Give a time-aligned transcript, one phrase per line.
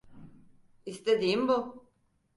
[0.85, 1.85] İstediğin bu.